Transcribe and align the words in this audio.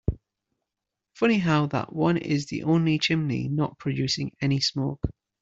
Funny 1.13 1.37
how 1.37 1.67
that 1.67 1.93
one 1.93 2.17
is 2.17 2.47
the 2.47 2.63
only 2.63 2.97
chimney 2.97 3.47
not 3.47 3.77
producing 3.77 4.35
any 4.41 4.59
smoke. 4.59 4.99